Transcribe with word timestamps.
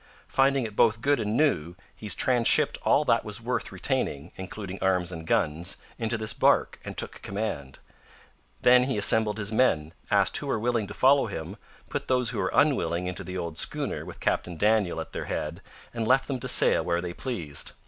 Finding 0.27 0.63
it 0.65 0.75
both 0.75 0.99
good 1.01 1.19
and 1.19 1.37
new, 1.37 1.75
he 1.95 2.07
transhipped 2.07 2.79
all 2.81 3.05
that 3.05 3.23
was 3.23 3.39
worth 3.39 3.71
retaining, 3.71 4.31
including 4.35 4.79
arms 4.81 5.11
and 5.11 5.27
guns, 5.27 5.77
into 5.99 6.17
this 6.17 6.33
barque, 6.33 6.79
and 6.83 6.97
took 6.97 7.21
command; 7.21 7.77
then 8.63 8.85
he 8.85 8.97
assembled 8.97 9.37
his 9.37 9.51
men, 9.51 9.93
asked 10.09 10.35
who 10.37 10.47
were 10.47 10.57
willing 10.57 10.87
to 10.87 10.95
follow 10.95 11.27
him, 11.27 11.55
put 11.87 12.07
those 12.07 12.31
who 12.31 12.39
were 12.39 12.51
unwilling 12.51 13.05
into 13.05 13.23
the 13.23 13.37
old 13.37 13.59
schooner 13.59 14.03
with 14.03 14.19
Captain 14.19 14.57
Daniel 14.57 14.99
at 14.99 15.11
their 15.11 15.25
head, 15.25 15.61
and 15.93 16.07
left 16.07 16.27
them 16.27 16.39
to 16.39 16.47
sail 16.47 16.83
where 16.83 16.99
they 16.99 17.13
pleased. 17.13 17.73